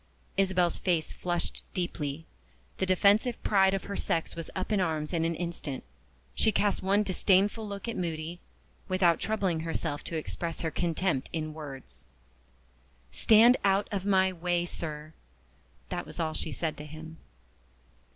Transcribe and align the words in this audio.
Isabel's 0.35 0.79
face 0.79 1.13
flushed 1.13 1.61
deeply; 1.75 2.25
the 2.79 2.87
defensive 2.87 3.39
pride 3.43 3.75
of 3.75 3.83
her 3.83 3.95
sex 3.95 4.35
was 4.35 4.49
up 4.55 4.71
in 4.71 4.81
arms 4.81 5.13
in 5.13 5.25
an 5.25 5.35
instant. 5.35 5.83
She 6.33 6.51
cast 6.51 6.81
one 6.81 7.03
disdainful 7.03 7.67
look 7.67 7.87
at 7.87 7.95
Moody, 7.95 8.39
without 8.87 9.19
troubling 9.19 9.59
herself 9.59 10.03
to 10.05 10.17
express 10.17 10.61
her 10.61 10.71
contempt 10.71 11.29
in 11.31 11.53
words. 11.53 12.05
"Stand 13.11 13.57
out 13.63 13.87
of 13.91 14.03
my 14.03 14.33
way, 14.33 14.65
sir!" 14.65 15.13
that 15.89 16.07
was 16.07 16.19
all 16.19 16.33
she 16.33 16.51
said 16.51 16.77
to 16.77 16.85
him. 16.87 17.17